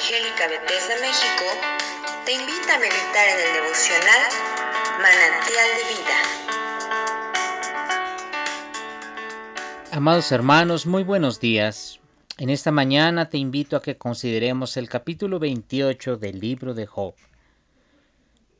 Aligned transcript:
Evangélica 0.00 0.48
Bethesda 0.48 0.94
México 1.02 1.44
te 2.24 2.32
invita 2.32 2.74
a 2.74 2.78
meditar 2.78 3.28
en 3.28 3.38
el 3.46 3.52
devocional 3.52 4.30
Manantial 4.96 5.68
de 5.76 5.84
Vida. 5.92 6.18
Amados 9.92 10.32
hermanos, 10.32 10.86
muy 10.86 11.04
buenos 11.04 11.38
días. 11.38 12.00
En 12.38 12.48
esta 12.48 12.70
mañana 12.70 13.28
te 13.28 13.36
invito 13.36 13.76
a 13.76 13.82
que 13.82 13.98
consideremos 13.98 14.78
el 14.78 14.88
capítulo 14.88 15.38
28 15.38 16.16
del 16.16 16.40
libro 16.40 16.72
de 16.72 16.86
Job. 16.86 17.14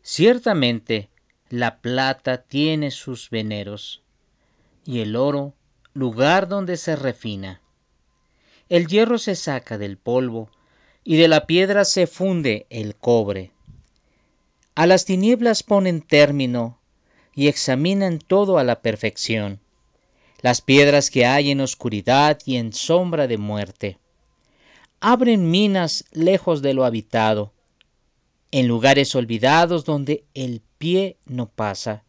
Ciertamente, 0.03 1.09
la 1.49 1.79
plata 1.79 2.43
tiene 2.43 2.91
sus 2.91 3.31
veneros, 3.31 4.03
y 4.85 5.01
el 5.01 5.17
oro 5.17 5.55
lugar 5.95 6.49
donde 6.49 6.77
se 6.77 6.97
refina. 6.97 7.63
El 8.69 8.89
hierro 8.89 9.17
se 9.17 9.35
saca 9.37 9.79
del 9.79 9.97
polvo, 9.97 10.51
y 11.05 11.17
de 11.17 11.29
la 11.29 11.47
piedra 11.47 11.85
se 11.85 12.07
funde 12.07 12.67
el 12.71 12.95
cobre. 12.95 13.53
A 14.75 14.87
las 14.87 15.05
tinieblas 15.05 15.63
ponen 15.63 16.03
término, 16.03 16.79
y 17.35 17.49
examinan 17.49 18.19
todo 18.19 18.59
a 18.59 18.65
la 18.65 18.83
perfección, 18.83 19.61
las 20.43 20.61
piedras 20.61 21.11
que 21.11 21.27
hay 21.27 21.51
en 21.51 21.61
oscuridad 21.61 22.39
y 22.45 22.57
en 22.57 22.73
sombra 22.73 23.27
de 23.27 23.39
muerte. 23.39 23.99
Abren 25.01 25.51
minas 25.51 26.05
lejos 26.13 26.61
de 26.61 26.75
lo 26.75 26.85
habitado, 26.85 27.53
en 28.51 28.69
lugares 28.69 29.15
olvidados 29.15 29.85
donde 29.85 30.25
el 30.35 30.61
pie 30.79 31.17
no 31.25 31.49
pasa. 31.49 32.05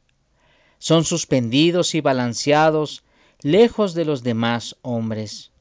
Son 0.79 1.05
suspendidos 1.05 1.93
y 1.95 2.01
balanceados 2.01 3.03
lejos 3.41 3.93
de 3.93 4.05
los 4.05 4.23
demás 4.23 4.75
hombres. 4.81 5.51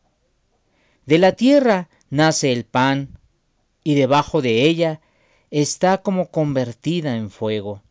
De 1.06 1.18
la 1.18 1.32
tierra 1.32 1.88
nace 2.08 2.52
el 2.52 2.64
pan, 2.64 3.19
y 3.82 3.94
debajo 3.94 4.42
de 4.42 4.64
ella 4.64 5.00
está 5.50 6.02
como 6.02 6.30
convertida 6.30 7.16
en 7.16 7.30
fuego. 7.30 7.82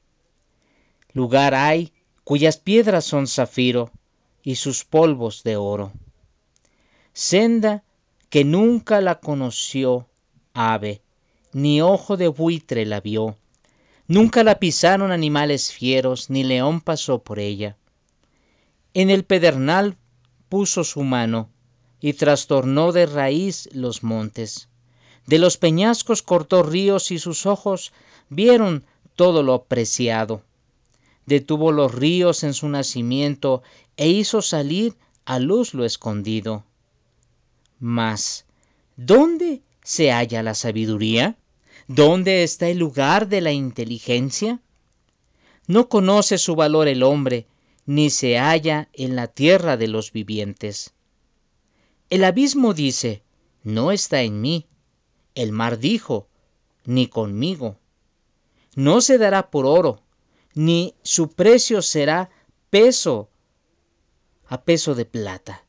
Lugar 1.14 1.56
hay 1.56 1.92
cuyas 2.24 2.58
piedras 2.58 3.06
son 3.06 3.28
zafiro 3.28 3.92
y 4.44 4.56
sus 4.56 4.86
polvos 4.86 5.44
de 5.44 5.58
oro. 5.58 5.92
Senda 7.14 7.84
que 8.30 8.44
nunca 8.44 9.02
la 9.02 9.20
conoció 9.20 10.08
ave, 10.54 11.02
ni 11.52 11.82
ojo 11.82 12.18
de 12.18 12.28
buitre 12.28 12.86
la 12.86 13.02
vio. 13.02 13.36
Nunca 14.08 14.44
la 14.44 14.60
pisaron 14.60 15.12
animales 15.12 15.72
fieros, 15.72 16.30
ni 16.30 16.44
león 16.44 16.82
pasó 16.82 17.24
por 17.24 17.40
ella. 17.40 17.78
En 18.94 19.10
el 19.10 19.24
pedernal 19.24 19.98
puso 20.50 20.84
su 20.84 21.04
mano, 21.04 21.50
y 22.00 22.14
trastornó 22.14 22.92
de 22.92 23.06
raíz 23.06 23.70
los 23.74 24.04
montes. 24.04 24.69
De 25.30 25.38
los 25.38 25.58
peñascos 25.58 26.24
cortó 26.24 26.64
ríos 26.64 27.12
y 27.12 27.20
sus 27.20 27.46
ojos 27.46 27.94
vieron 28.30 28.84
todo 29.16 29.44
lo 29.44 29.54
apreciado. 29.54 30.42
Detuvo 31.28 31.72
los 31.72 31.94
ríos 31.94 32.44
en 32.44 32.56
su 32.56 32.68
nacimiento 32.68 33.62
e 33.96 34.10
hizo 34.10 34.42
salir 34.42 34.96
a 35.26 35.38
luz 35.38 35.76
lo 35.76 35.86
escondido. 35.86 36.64
Mas, 37.80 38.46
¿dónde 38.98 39.62
se 39.84 40.12
halla 40.12 40.42
la 40.42 40.56
sabiduría? 40.56 41.38
¿Dónde 41.88 42.42
está 42.42 42.68
el 42.68 42.80
lugar 42.80 43.28
de 43.28 43.42
la 43.42 43.52
inteligencia? 43.52 44.60
No 45.68 45.90
conoce 45.90 46.40
su 46.40 46.56
valor 46.56 46.88
el 46.88 47.04
hombre, 47.04 47.46
ni 47.86 48.10
se 48.10 48.40
halla 48.40 48.90
en 48.94 49.16
la 49.16 49.28
tierra 49.28 49.78
de 49.78 49.90
los 49.90 50.12
vivientes. 50.12 50.92
El 52.10 52.24
abismo 52.24 52.74
dice, 52.74 53.22
no 53.64 53.92
está 53.92 54.24
en 54.24 54.42
mí. 54.42 54.66
El 55.40 55.54
mar 55.54 55.80
dijo, 55.80 56.28
ni 56.84 57.08
conmigo. 57.08 57.78
No 58.76 59.00
se 59.00 59.18
dará 59.18 59.50
por 59.50 59.66
oro, 59.66 60.02
ni 60.54 60.96
su 61.02 61.30
precio 61.30 61.82
será 61.82 62.30
peso 62.70 63.30
a 64.48 64.64
peso 64.66 64.96
de 64.96 65.06
plata. 65.06 65.64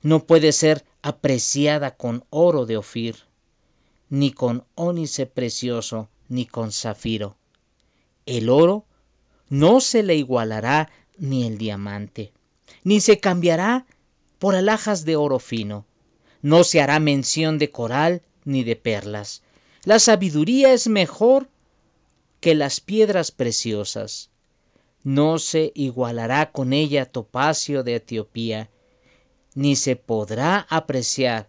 No 0.00 0.26
puede 0.26 0.52
ser 0.52 0.84
apreciada 1.02 1.96
con 1.96 2.24
oro 2.30 2.66
de 2.66 2.76
Ofir, 2.76 3.16
ni 4.10 4.30
con 4.30 4.64
ónice 4.76 5.26
precioso, 5.26 6.08
ni 6.28 6.46
con 6.46 6.70
zafiro. 6.70 7.36
El 8.26 8.48
oro 8.48 8.84
no 9.48 9.80
se 9.80 10.04
le 10.04 10.14
igualará 10.14 10.88
ni 11.18 11.48
el 11.48 11.58
diamante, 11.58 12.32
ni 12.84 13.00
se 13.00 13.18
cambiará 13.18 13.86
por 14.38 14.54
alhajas 14.54 15.04
de 15.04 15.16
oro 15.16 15.40
fino. 15.40 15.84
No 16.42 16.62
se 16.62 16.80
hará 16.80 17.00
mención 17.00 17.58
de 17.58 17.72
coral 17.72 18.22
ni 18.44 18.64
de 18.64 18.76
perlas. 18.76 19.42
La 19.84 19.98
sabiduría 19.98 20.72
es 20.72 20.88
mejor 20.88 21.48
que 22.40 22.54
las 22.54 22.80
piedras 22.80 23.30
preciosas. 23.30 24.30
No 25.02 25.38
se 25.38 25.72
igualará 25.74 26.52
con 26.52 26.72
ella 26.72 27.06
topacio 27.06 27.82
de 27.82 27.96
Etiopía, 27.96 28.70
ni 29.54 29.76
se 29.76 29.96
podrá 29.96 30.66
apreciar 30.70 31.48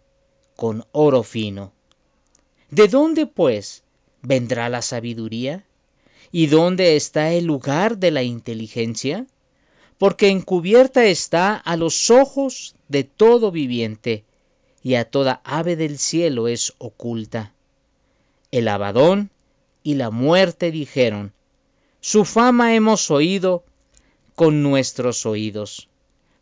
con 0.56 0.86
oro 0.92 1.24
fino. 1.24 1.72
¿De 2.70 2.88
dónde, 2.88 3.26
pues, 3.26 3.84
vendrá 4.22 4.70
la 4.70 4.82
sabiduría? 4.82 5.64
¿Y 6.32 6.48
dónde 6.48 6.96
está 6.96 7.32
el 7.32 7.46
lugar 7.46 7.98
de 7.98 8.12
la 8.12 8.24
inteligencia? 8.24 9.26
porque 9.98 10.30
encubierta 10.30 11.06
está 11.06 11.56
a 11.56 11.78
los 11.78 12.10
ojos 12.12 12.76
de 12.88 13.04
todo 13.04 13.52
viviente, 13.52 14.24
y 14.86 14.94
a 14.94 15.06
toda 15.10 15.42
ave 15.44 15.76
del 15.76 15.98
cielo 15.98 16.48
es 16.48 16.76
oculta. 16.78 17.52
El 18.52 18.68
abadón 18.68 19.32
y 19.82 19.96
la 19.96 20.12
muerte 20.12 20.70
dijeron, 20.70 21.34
su 22.02 22.24
fama 22.24 22.76
hemos 22.76 23.10
oído 23.10 23.64
con 24.36 24.62
nuestros 24.62 25.26
oídos. 25.26 25.90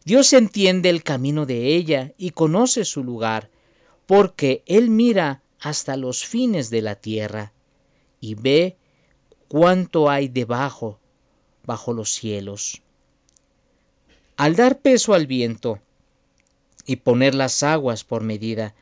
Dios 0.04 0.34
entiende 0.34 0.90
el 0.90 1.04
camino 1.04 1.46
de 1.46 1.74
ella 1.74 2.12
y 2.18 2.32
conoce 2.32 2.84
su 2.84 3.02
lugar, 3.02 3.50
porque 4.08 4.62
Él 4.66 4.90
mira 4.90 5.42
hasta 5.62 5.96
los 5.96 6.26
fines 6.26 6.70
de 6.70 6.82
la 6.82 6.96
tierra 6.96 7.54
y 8.20 8.36
ve 8.36 8.76
cuánto 9.48 10.10
hay 10.10 10.28
debajo, 10.28 11.00
bajo 11.66 11.94
los 11.94 12.10
cielos. 12.10 12.82
Al 14.36 14.58
dar 14.58 14.80
peso 14.80 15.14
al 15.14 15.28
viento 15.28 15.80
y 16.86 16.98
poner 16.98 17.36
las 17.36 17.64
aguas 17.64 18.04
por 18.04 18.24
medida, 18.24 18.74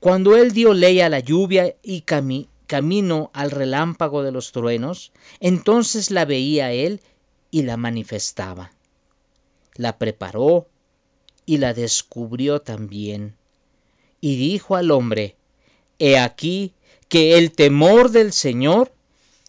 cuando 0.00 0.36
él 0.36 0.52
dio 0.52 0.74
ley 0.74 1.00
a 1.00 1.08
la 1.08 1.20
lluvia 1.20 1.74
y 1.82 2.02
camino 2.02 3.30
al 3.32 3.50
relámpago 3.50 4.22
de 4.22 4.32
los 4.32 4.52
truenos, 4.52 5.12
entonces 5.40 6.10
la 6.10 6.24
veía 6.24 6.72
él 6.72 7.00
y 7.50 7.62
la 7.62 7.76
manifestaba. 7.76 8.72
La 9.76 9.96
preparó 9.96 10.66
y 11.46 11.58
la 11.58 11.72
descubrió 11.72 12.60
también. 12.60 13.34
Y 14.20 14.36
dijo 14.36 14.76
al 14.76 14.90
hombre, 14.90 15.36
He 15.98 16.18
aquí 16.18 16.74
que 17.08 17.38
el 17.38 17.52
temor 17.52 18.10
del 18.10 18.32
Señor 18.32 18.92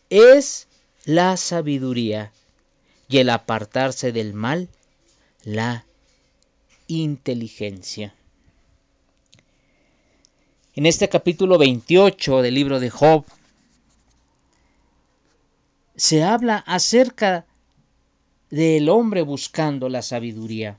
es 0.10 0.68
la 1.06 1.36
sabiduría, 1.38 2.32
y 3.10 3.18
el 3.18 3.30
apartarse 3.30 4.12
del 4.12 4.34
mal 4.34 4.70
la 5.44 5.86
inteligencia. 6.88 8.14
En 10.76 10.86
este 10.86 11.10
capítulo 11.10 11.58
28 11.58 12.42
del 12.42 12.54
libro 12.54 12.80
de 12.80 12.90
Job 12.90 13.26
se 15.96 16.24
habla 16.24 16.58
acerca 16.58 17.46
del 18.50 18.90
hombre 18.90 19.22
buscando 19.22 19.88
la 19.90 20.02
sabiduría. 20.02 20.78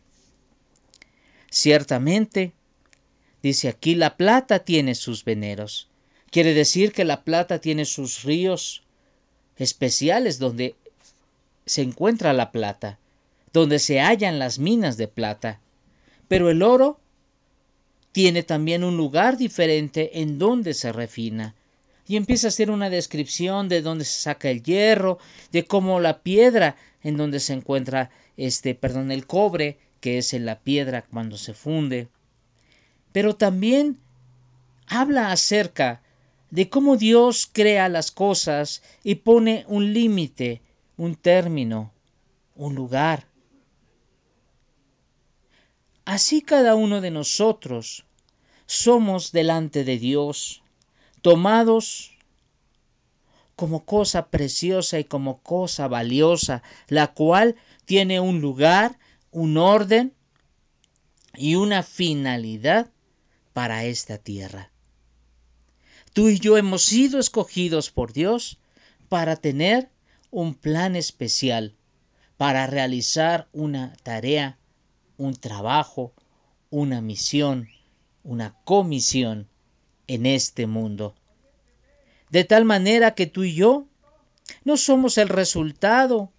Ciertamente, 1.51 2.53
dice 3.43 3.69
aquí, 3.69 3.95
la 3.95 4.17
plata 4.17 4.61
tiene 4.61 4.95
sus 4.95 5.25
veneros. 5.25 5.89
Quiere 6.31 6.53
decir 6.53 6.93
que 6.93 7.05
la 7.05 7.25
plata 7.25 7.61
tiene 7.61 7.85
sus 7.85 8.23
ríos 8.23 8.83
especiales 9.57 10.39
donde 10.39 10.77
se 11.65 11.83
encuentra 11.83 12.33
la 12.35 12.53
plata 12.53 12.99
donde 13.57 13.79
se 13.79 14.01
hallan 14.01 14.39
las 14.39 14.59
minas 14.59 14.99
de 14.99 15.09
plata. 15.09 15.61
Pero 16.29 16.51
el 16.51 16.63
oro 16.63 16.99
tiene 18.13 18.43
también 18.43 18.83
un 18.83 18.97
lugar 18.97 19.37
diferente 19.37 20.21
en 20.21 20.39
donde 20.39 20.75
se 20.75 20.93
refina. 20.93 21.55
Y 22.09 22.17
empieza 22.17 22.47
a 22.47 22.49
hacer 22.49 22.71
una 22.71 22.89
descripción 22.89 23.69
de 23.69 23.83
dónde 23.83 24.05
se 24.05 24.21
saca 24.21 24.49
el 24.49 24.63
hierro, 24.63 25.19
de 25.53 25.65
cómo 25.65 26.01
la 26.01 26.21
piedra 26.21 26.77
en 27.03 27.17
donde 27.17 27.41
se 27.41 27.53
encuentra 27.53 28.11
este, 28.37 28.75
perdón, 28.75 29.11
el 29.11 29.27
cobre, 29.27 29.79
que 30.01 30.19
es 30.19 30.35
en 30.35 30.47
la 30.47 30.61
piedra 30.61 31.03
cuando 31.03 31.37
se 31.37 31.55
funde. 31.55 32.09
Pero 33.13 33.35
también 33.35 33.99
habla 34.87 35.33
acerca 35.33 36.01
de 36.51 36.69
cómo 36.69 36.97
Dios 36.97 37.49
crea 37.53 37.89
las 37.89 38.11
cosas 38.11 38.83
y 39.03 39.17
pone 39.17 39.65
un 39.69 39.93
límite, 39.93 40.61
un 40.97 41.17
término, 41.17 41.93
un 42.55 42.75
lugar. 42.75 43.27
Así 46.07 46.41
cada 46.41 46.77
uno 46.77 47.01
de 47.01 47.11
nosotros 47.11 48.07
somos 48.67 49.33
delante 49.33 49.85
de 49.85 49.99
Dios. 49.99 50.63
tomados 51.21 52.13
como 53.57 53.85
cosa 53.85 54.29
preciosa 54.29 55.01
y 55.01 55.05
como 55.05 55.43
cosa 55.43 55.89
valiosa, 55.89 56.63
la 56.87 57.09
cual 57.09 57.57
tiene 57.85 58.21
un 58.21 58.41
lugar, 58.41 58.99
un 59.33 59.57
orden 59.57 60.15
y 61.35 61.57
una 61.57 61.83
finalidad 61.83 62.93
para 63.53 63.85
esta 63.85 64.19
tierra. 64.19 64.71
Tú 66.13 66.29
y 66.29 66.39
yo 66.39 66.57
hemos 66.57 66.83
sido 66.83 67.19
escogidos 67.19 67.91
por 67.91 68.13
Dios 68.13 68.59
para 69.09 69.35
tener 69.35 69.91
un 70.31 70.55
plan 70.55 70.95
especial, 70.95 71.75
para 72.37 72.69
realizar 72.69 73.49
una 73.53 73.97
tarea, 74.05 74.59
un 75.19 75.35
trabajo, 75.35 76.13
una 76.71 77.01
misión, 77.01 77.69
una 78.23 78.55
comisión 78.65 79.49
en 80.07 80.27
este 80.27 80.67
mundo. 80.67 81.15
De 82.31 82.45
tal 82.45 82.65
manera 82.65 83.15
que 83.15 83.27
tú 83.27 83.45
y 83.45 83.55
yo 83.55 83.87
no 84.65 84.77
somos 84.77 85.19
el 85.19 85.29
resultado 85.29 86.31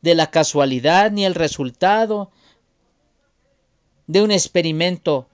de 0.00 0.14
la 0.14 0.30
casualidad 0.30 1.10
ni 1.10 1.24
el 1.24 1.34
resultado 1.34 2.30
de 4.06 4.22
un 4.22 4.30
experimento 4.30 5.28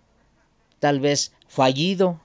tal 0.78 1.00
vez 1.00 1.32
fallido. 1.48 2.20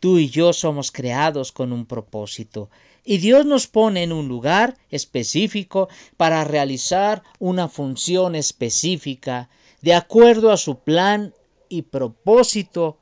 Tú 0.00 0.18
y 0.18 0.28
yo 0.28 0.52
somos 0.52 0.90
creados 0.90 1.52
con 1.52 1.72
un 1.72 1.86
propósito 1.86 2.68
y 3.04 3.18
Dios 3.18 3.46
nos 3.46 3.66
pone 3.66 4.02
en 4.02 4.12
un 4.12 4.28
lugar 4.28 4.76
específico 4.90 5.88
para 6.16 6.44
realizar 6.44 7.22
una 7.38 7.68
función 7.68 8.34
específica 8.34 9.48
de 9.80 9.94
acuerdo 9.94 10.52
a 10.52 10.56
su 10.56 10.78
plan 10.78 11.34
y 11.68 11.82
propósito 11.82 12.98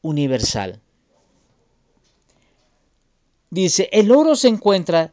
universal. 0.00 0.80
Dice, 3.50 3.88
el 3.92 4.10
oro 4.10 4.34
se 4.34 4.48
encuentra 4.48 5.12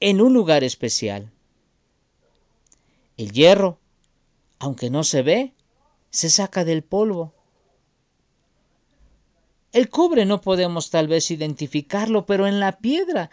en 0.00 0.20
un 0.20 0.32
lugar 0.32 0.64
especial. 0.64 1.30
El 3.16 3.32
hierro, 3.32 3.78
aunque 4.58 4.90
no 4.90 5.04
se 5.04 5.22
ve, 5.22 5.54
se 6.10 6.28
saca 6.30 6.64
del 6.64 6.82
polvo. 6.82 7.32
El 9.72 9.88
cobre 9.88 10.26
no 10.26 10.40
podemos 10.40 10.90
tal 10.90 11.06
vez 11.06 11.30
identificarlo, 11.30 12.26
pero 12.26 12.46
en 12.46 12.58
la 12.58 12.78
piedra, 12.78 13.30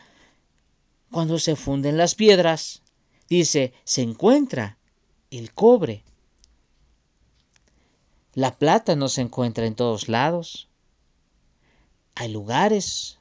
cuando 1.11 1.39
se 1.39 1.55
funden 1.55 1.97
las 1.97 2.13
piedras, 2.13 2.83
dice, 3.27 3.73
se 3.83 4.03
encuentra 4.03 4.77
el 5.31 5.53
cobre. 5.53 6.03
La 8.33 8.55
plata 8.57 8.95
no 8.95 9.09
se 9.09 9.21
encuentra 9.21 9.65
en 9.65 9.73
todos 9.73 10.09
lados. 10.09 10.67
Hay 12.13 12.31
lugares, 12.31 13.17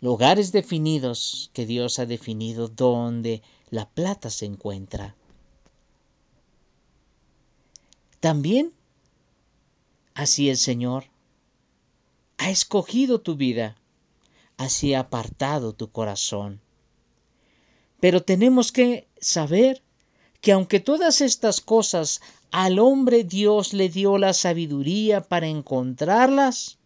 lugares 0.00 0.50
definidos 0.50 1.50
que 1.52 1.66
Dios 1.66 2.00
ha 2.00 2.06
definido 2.06 2.66
donde 2.66 3.42
la 3.70 3.88
plata 3.88 4.28
se 4.30 4.46
encuentra. 4.46 5.14
También 8.18 8.72
así 10.14 10.50
el 10.50 10.56
Señor 10.56 11.04
ha 12.40 12.48
escogido 12.48 13.20
tu 13.20 13.36
vida, 13.36 13.76
así 14.56 14.94
ha 14.94 15.00
apartado 15.00 15.74
tu 15.74 15.90
corazón. 15.92 16.62
Pero 18.00 18.22
tenemos 18.22 18.72
que 18.72 19.06
saber 19.20 19.82
que 20.40 20.52
aunque 20.52 20.80
todas 20.80 21.20
estas 21.20 21.60
cosas 21.60 22.22
al 22.50 22.78
hombre 22.78 23.24
Dios 23.24 23.74
le 23.74 23.90
dio 23.90 24.16
la 24.16 24.32
sabiduría 24.32 25.20
para 25.20 25.48
encontrarlas, 25.48 26.78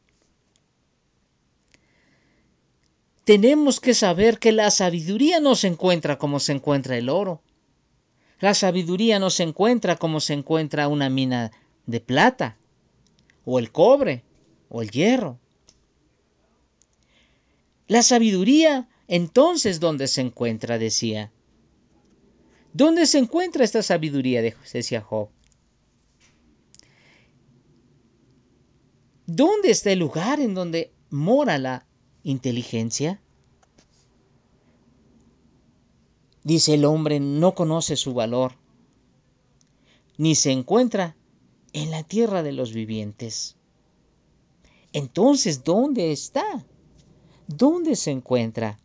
tenemos 3.23 3.79
que 3.79 3.95
saber 3.95 4.41
que 4.41 4.51
la 4.51 4.73
sabiduría 4.73 5.39
no 5.39 5.55
se 5.55 5.69
encuentra 5.69 6.19
como 6.19 6.41
se 6.41 6.51
encuentra 6.51 6.99
el 6.99 7.09
oro. 7.09 7.43
La 8.41 8.55
sabiduría 8.55 9.21
no 9.21 9.31
se 9.31 9.45
encuentra 9.45 9.95
como 9.95 10.19
se 10.19 10.33
encuentra 10.33 10.89
una 10.89 11.09
mina 11.11 11.53
de 11.87 12.01
plata, 12.01 12.57
o 13.45 13.61
el 13.61 13.71
cobre, 13.71 14.25
o 14.69 14.83
el 14.83 14.91
hierro. 14.91 15.39
La 17.87 18.03
sabiduría, 18.03 18.89
entonces, 19.09 19.81
¿dónde 19.81 20.07
se 20.09 20.23
encuentra? 20.23 20.79
decía. 20.79 21.33
¿Dónde 22.73 23.07
se 23.07 23.19
encuentra 23.19 23.65
esta 23.65 23.83
sabiduría? 23.83 24.43
decía 24.43 25.01
Job. 25.03 25.29
¿Dónde 29.27 29.71
está 29.71 29.91
el 29.93 29.99
lugar 29.99 30.41
en 30.41 30.55
donde 30.55 30.93
mora 31.11 31.59
la 31.59 31.87
inteligencia? 32.23 33.21
Dice 36.43 36.75
el 36.75 36.85
hombre, 36.85 37.21
no 37.21 37.55
conoce 37.55 37.97
su 37.97 38.13
valor, 38.13 38.53
ni 40.19 40.35
se 40.35 40.51
encuentra 40.51 41.17
en 41.73 41.91
la 41.91 42.03
tierra 42.03 42.43
de 42.43 42.53
los 42.53 42.73
vivientes. 42.73 43.57
Entonces, 44.93 45.65
¿dónde 45.65 46.13
está? 46.13 46.67
¿Dónde 47.47 47.97
se 47.97 48.11
encuentra? 48.11 48.79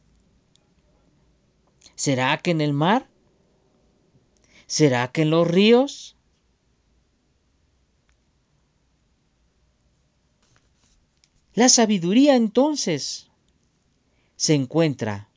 ¿Será 1.95 2.37
que 2.37 2.51
en 2.51 2.61
el 2.61 2.73
mar? 2.73 3.09
¿Será 4.67 5.11
que 5.11 5.23
en 5.23 5.29
los 5.31 5.47
ríos? 5.47 6.15
La 11.53 11.67
sabiduría 11.69 12.35
entonces 12.35 13.27
se 14.35 14.53
encuentra 14.53 15.29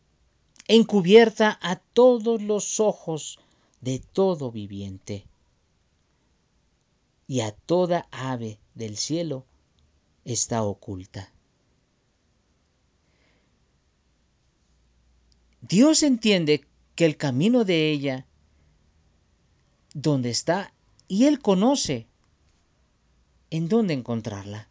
encubierta 0.69 1.59
a 1.61 1.77
todos 1.77 2.41
los 2.41 2.81
ojos 2.81 3.39
de 3.81 3.99
todo 3.99 4.51
viviente 4.51 5.27
y 7.27 7.41
a 7.41 7.53
toda 7.53 8.07
ave 8.11 8.59
del 8.75 8.97
cielo 8.97 9.45
está 10.25 10.63
oculta. 10.63 11.33
Dios 15.63 16.03
entiende 16.03 16.67
que 16.95 17.07
el 17.07 17.17
camino 17.17 17.65
de 17.65 17.91
ella, 17.91 18.27
donde 19.95 20.31
está, 20.31 20.75
y 21.09 21.25
Él 21.25 21.41
conoce 21.41 22.07
en 23.51 23.69
dónde 23.69 23.95
encontrarla 23.95 24.69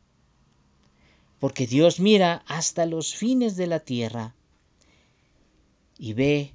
porque 1.41 1.65
Dios 1.65 1.99
mira 1.99 2.43
hasta 2.45 2.85
los 2.85 3.15
fines 3.15 3.55
de 3.55 3.65
la 3.65 3.79
tierra 3.79 4.35
y 5.97 6.13
ve 6.13 6.53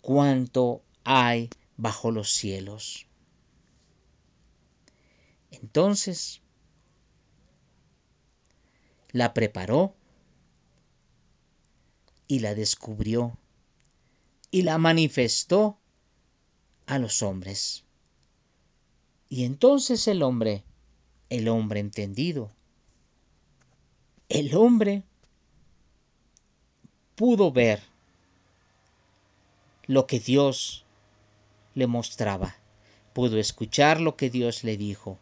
cuánto 0.00 0.82
hay 1.04 1.50
bajo 1.76 2.10
los 2.10 2.32
cielos. 2.32 3.06
Entonces, 5.52 6.42
la 9.12 9.32
preparó 9.34 9.94
y 12.26 12.40
la 12.40 12.56
descubrió 12.56 13.38
y 14.54 14.62
la 14.62 14.78
manifestó 14.78 15.76
a 16.86 17.00
los 17.00 17.24
hombres. 17.24 17.82
Y 19.28 19.46
entonces 19.46 20.06
el 20.06 20.22
hombre, 20.22 20.62
el 21.28 21.48
hombre 21.48 21.80
entendido, 21.80 22.52
el 24.28 24.54
hombre 24.54 25.02
pudo 27.16 27.50
ver 27.50 27.82
lo 29.88 30.06
que 30.06 30.20
Dios 30.20 30.84
le 31.74 31.88
mostraba, 31.88 32.54
pudo 33.12 33.38
escuchar 33.38 34.00
lo 34.00 34.14
que 34.14 34.30
Dios 34.30 34.62
le 34.62 34.76
dijo. 34.76 35.18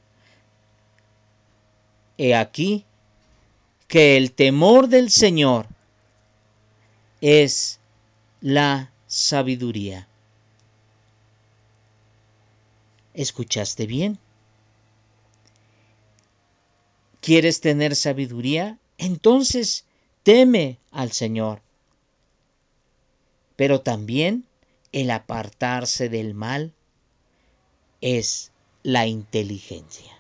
He 2.19 2.35
aquí 2.35 2.85
que 3.89 4.19
el 4.19 4.33
temor 4.33 4.89
del 4.89 5.09
Señor 5.09 5.69
es 7.23 7.81
la 8.43 8.92
sabiduría. 9.13 10.09
¿Escuchaste 13.13 13.85
bien? 13.87 14.19
¿Quieres 17.21 17.61
tener 17.61 17.95
sabiduría? 17.95 18.79
entonces 18.97 19.85
teme 20.23 20.79
al 20.93 21.13
Señor. 21.13 21.61
Pero 23.57 23.83
también 23.83 24.45
el 24.93 25.11
apartarse 25.11 26.09
del 26.09 26.33
mal 26.33 26.73
es 28.01 28.51
la 28.83 29.07
inteligencia. 29.07 30.19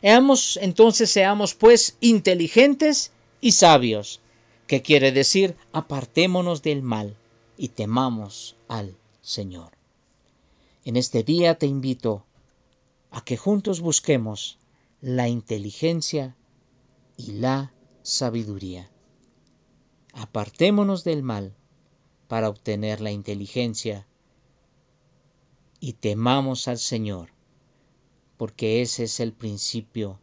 Seamos, 0.00 0.58
entonces 0.60 1.08
seamos 1.08 1.54
pues 1.54 1.96
inteligentes 2.00 3.12
y 3.40 3.52
sabios, 3.52 4.20
que 4.66 4.82
quiere 4.82 5.12
decir 5.12 5.54
apartémonos 5.72 6.62
del 6.62 6.82
mal 6.82 7.16
y 7.56 7.68
temamos 7.68 8.56
al 8.68 8.96
Señor. 9.20 9.72
En 10.84 10.96
este 10.96 11.22
día 11.22 11.58
te 11.58 11.66
invito 11.66 12.24
a 13.10 13.22
que 13.22 13.36
juntos 13.36 13.80
busquemos 13.80 14.58
la 15.00 15.28
inteligencia 15.28 16.36
y 17.16 17.32
la 17.32 17.72
sabiduría. 18.02 18.90
Apartémonos 20.12 21.04
del 21.04 21.22
mal 21.22 21.54
para 22.28 22.48
obtener 22.48 23.00
la 23.00 23.10
inteligencia 23.10 24.06
y 25.80 25.94
temamos 25.94 26.68
al 26.68 26.78
Señor, 26.78 27.30
porque 28.36 28.82
ese 28.82 29.04
es 29.04 29.20
el 29.20 29.32
principio 29.32 30.18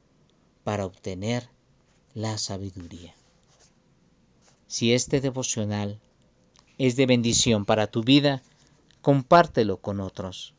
para 0.63 0.85
obtener 0.85 1.49
la 2.13 2.37
sabiduría. 2.37 3.15
Si 4.67 4.93
este 4.93 5.21
devocional 5.21 5.99
es 6.77 6.95
de 6.95 7.05
bendición 7.05 7.65
para 7.65 7.87
tu 7.87 8.03
vida, 8.03 8.41
compártelo 9.01 9.77
con 9.77 9.99
otros 9.99 10.53